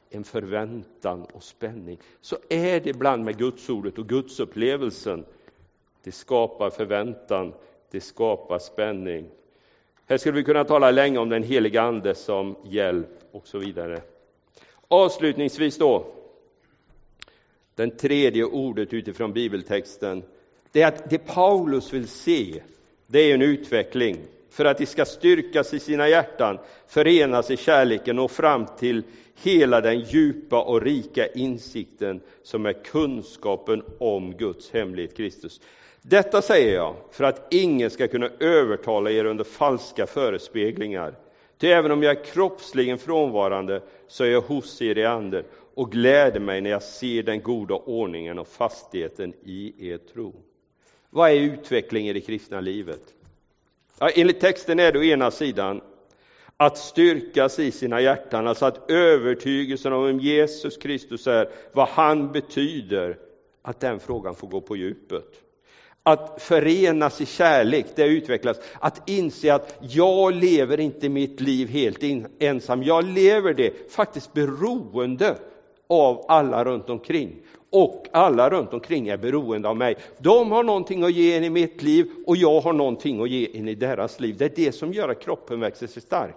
en 0.09 0.23
förväntan 0.23 1.25
och 1.33 1.43
spänning. 1.43 1.97
Så 2.21 2.37
är 2.49 2.79
det 2.79 2.89
ibland 2.89 3.23
med 3.23 3.37
Gudsordet 3.37 3.97
och 3.97 4.09
Gudsupplevelsen. 4.09 5.25
Det 6.03 6.11
skapar 6.11 6.69
förväntan, 6.69 7.53
det 7.91 8.01
skapar 8.01 8.59
spänning. 8.59 9.29
Här 10.07 10.17
skulle 10.17 10.35
vi 10.35 10.43
kunna 10.43 10.63
tala 10.63 10.91
länge 10.91 11.17
om 11.17 11.29
den 11.29 11.43
heliga 11.43 11.81
Ande 11.81 12.15
som 12.15 12.55
hjälp 12.63 13.19
och 13.31 13.47
så 13.47 13.57
vidare. 13.57 14.01
Avslutningsvis 14.87 15.77
då, 15.77 16.05
den 17.75 17.97
tredje 17.97 18.43
ordet 18.43 18.93
utifrån 18.93 19.33
bibeltexten, 19.33 20.23
det 20.71 20.81
är 20.81 20.87
att 20.87 21.09
det 21.09 21.17
Paulus 21.17 21.93
vill 21.93 22.07
se, 22.07 22.61
det 23.07 23.19
är 23.19 23.33
en 23.33 23.41
utveckling 23.41 24.17
för 24.49 24.65
att 24.65 24.77
de 24.77 24.85
ska 24.85 25.05
styrkas 25.05 25.73
i 25.73 25.79
sina 25.79 26.09
hjärtan, 26.09 26.57
förenas 26.87 27.51
i 27.51 27.57
kärleken 27.57 28.19
och 28.19 28.31
fram 28.31 28.65
till 28.79 29.03
hela 29.43 29.81
den 29.81 29.99
djupa 29.99 30.63
och 30.63 30.81
rika 30.81 31.27
insikten 31.27 32.21
som 32.43 32.65
är 32.65 32.73
kunskapen 32.73 33.83
om 33.99 34.33
Guds 34.37 34.71
hemlighet 34.71 35.17
Kristus. 35.17 35.61
Detta 36.01 36.41
säger 36.41 36.75
jag 36.75 36.95
för 37.11 37.23
att 37.23 37.53
ingen 37.53 37.89
ska 37.89 38.07
kunna 38.07 38.29
övertala 38.39 39.11
er 39.11 39.25
under 39.25 39.43
falska 39.43 40.07
förespeglingar. 40.07 41.15
Ty 41.57 41.67
även 41.67 41.91
om 41.91 42.03
jag 42.03 42.17
är 42.17 42.23
kroppsligen 42.23 42.97
frånvarande 42.97 43.81
så 44.07 44.23
är 44.23 44.27
jag 44.27 44.41
hos 44.41 44.81
er 44.81 44.97
i 44.97 45.05
anden 45.05 45.43
och 45.73 45.91
gläder 45.91 46.39
mig 46.39 46.61
när 46.61 46.69
jag 46.69 46.83
ser 46.83 47.23
den 47.23 47.41
goda 47.41 47.75
ordningen 47.75 48.39
och 48.39 48.47
fastigheten 48.47 49.33
i 49.43 49.89
er 49.89 49.97
tro. 49.97 50.33
Vad 51.09 51.31
är 51.31 51.35
utveckling 51.35 52.07
i 52.07 52.13
det 52.13 52.21
kristna 52.21 52.61
livet? 52.61 53.01
Ja, 53.99 54.09
enligt 54.09 54.39
texten 54.39 54.79
är 54.79 54.91
det 54.91 54.99
å 54.99 55.03
ena 55.03 55.31
sidan 55.31 55.81
att 56.57 56.77
styrkas 56.77 57.59
i 57.59 57.71
sina 57.71 58.01
hjärtan, 58.01 58.47
alltså 58.47 58.65
att 58.65 58.91
övertygelsen 58.91 59.93
om 59.93 60.05
vem 60.05 60.19
Jesus 60.19 60.77
Kristus 60.77 61.27
är, 61.27 61.49
vad 61.73 61.87
han 61.87 62.31
betyder, 62.31 63.17
att 63.61 63.79
den 63.79 63.99
frågan 63.99 64.35
får 64.35 64.47
gå 64.47 64.61
på 64.61 64.75
djupet. 64.75 65.41
Att 66.03 66.41
förenas 66.41 67.21
i 67.21 67.25
kärlek, 67.25 67.85
det 67.95 68.05
utvecklas. 68.05 68.59
Att 68.79 69.09
inse 69.09 69.53
att 69.53 69.75
jag 69.81 70.33
lever 70.33 70.79
inte 70.79 71.09
mitt 71.09 71.41
liv 71.41 71.69
helt 71.69 71.99
ensam. 72.39 72.83
Jag 72.83 73.05
lever 73.05 73.53
det 73.53 73.91
faktiskt 73.91 74.33
beroende 74.33 75.35
av 75.87 76.25
alla 76.27 76.65
runt 76.65 76.89
omkring. 76.89 77.35
Och 77.69 78.07
alla 78.11 78.49
runt 78.49 78.73
omkring 78.73 79.07
är 79.07 79.17
beroende 79.17 79.69
av 79.69 79.77
mig. 79.77 79.97
De 80.17 80.51
har 80.51 80.63
någonting 80.63 81.03
att 81.03 81.13
ge 81.13 81.37
in 81.37 81.43
i 81.43 81.49
mitt 81.49 81.81
liv 81.81 82.11
och 82.27 82.37
jag 82.37 82.61
har 82.61 82.73
någonting 82.73 83.21
att 83.21 83.29
ge 83.29 83.45
in 83.45 83.67
i 83.67 83.75
deras 83.75 84.19
liv. 84.19 84.35
Det 84.37 84.45
är 84.45 84.65
det 84.65 84.71
som 84.71 84.93
gör 84.93 85.09
att 85.09 85.19
kroppen 85.21 85.59
växer 85.59 85.87
sig 85.87 86.01
stark. 86.01 86.35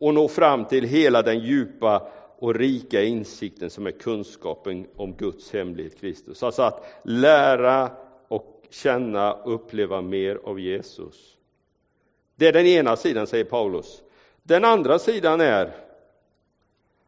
Och 0.00 0.14
nå 0.14 0.28
fram 0.28 0.64
till 0.64 0.84
hela 0.84 1.22
den 1.22 1.38
djupa 1.38 2.08
och 2.38 2.54
rika 2.54 3.02
insikten 3.02 3.70
som 3.70 3.86
är 3.86 3.90
kunskapen 3.90 4.86
om 4.96 5.12
Guds 5.12 5.52
hemlighet 5.52 6.00
Kristus. 6.00 6.42
Alltså 6.42 6.62
att 6.62 6.84
lära 7.02 7.90
och 8.28 8.62
känna 8.70 9.34
och 9.34 9.54
uppleva 9.54 10.02
mer 10.02 10.40
av 10.44 10.60
Jesus. 10.60 11.36
Det 12.36 12.46
är 12.46 12.52
den 12.52 12.66
ena 12.66 12.96
sidan, 12.96 13.26
säger 13.26 13.44
Paulus. 13.44 14.02
Den 14.42 14.64
andra 14.64 14.98
sidan 14.98 15.40
är 15.40 15.74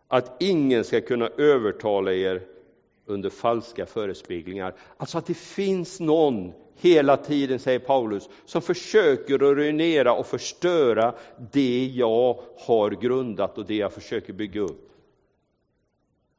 att 0.09 0.43
ingen 0.43 0.85
ska 0.85 1.01
kunna 1.01 1.29
övertala 1.29 2.12
er 2.12 2.43
under 3.07 3.31
falska 3.31 3.87
förespeglingar. 3.87 4.75
Alltså 4.97 5.19
att 5.19 5.27
det 5.27 5.37
finns 5.37 6.01
någon 6.01 6.53
hela 6.77 7.16
tiden, 7.16 7.59
säger 7.59 7.79
Paulus, 7.79 8.29
som 8.45 8.62
försöker 8.62 9.35
att 9.35 9.40
ruinera 9.40 10.12
och 10.12 10.27
förstöra 10.27 11.14
det 11.53 11.93
jag 11.95 12.40
har 12.59 12.90
grundat 12.90 13.59
och 13.59 13.66
det 13.66 13.77
jag 13.77 13.93
försöker 13.93 14.33
bygga 14.33 14.61
upp. 14.61 14.89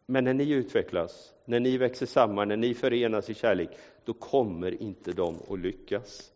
Men 0.05 0.23
när 0.23 0.33
ni 0.33 0.49
utvecklas, 0.49 1.33
när 1.45 1.59
ni 1.59 1.77
växer 1.77 2.05
samman, 2.05 2.47
när 2.47 2.57
ni 2.57 2.73
förenas 2.73 3.29
i 3.29 3.33
kärlek, 3.33 3.69
då 4.05 4.13
kommer 4.13 4.81
inte 4.83 5.11
de 5.11 5.39
att 5.49 5.59
lyckas. 5.59 6.31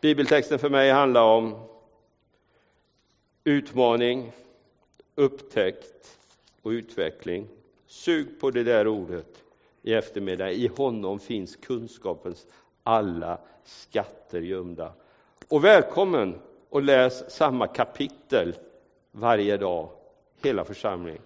Bibeltexten 0.00 0.58
för 0.58 0.70
mig 0.70 0.90
handlar 0.90 1.22
om 1.22 1.54
utmaning, 3.44 4.32
upptäckt 5.14 6.18
och 6.62 6.70
utveckling. 6.70 7.48
Sug 7.86 8.40
på 8.40 8.50
det 8.50 8.64
där 8.64 8.86
ordet 8.88 9.42
i 9.82 9.94
eftermiddag. 9.94 10.50
I 10.50 10.66
honom 10.66 11.18
finns 11.18 11.56
kunskapens 11.56 12.46
alla 12.82 13.38
skatter 13.64 14.40
gömda. 14.40 14.92
Och 15.48 15.64
välkommen 15.64 16.34
och 16.68 16.82
läs 16.82 17.30
samma 17.30 17.66
kapitel 17.66 18.54
varje 19.10 19.56
dag, 19.56 19.88
hela 20.44 20.64
församlingen. 20.64 21.22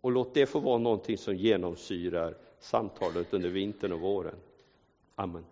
Och 0.00 0.12
låt 0.12 0.34
det 0.34 0.46
få 0.46 0.60
vara 0.60 0.78
någonting 0.78 1.18
som 1.18 1.36
genomsyrar 1.36 2.34
samtalet 2.60 3.34
under 3.34 3.48
vintern 3.48 3.92
och 3.92 4.00
våren. 4.00 4.36
Amen. 5.14 5.44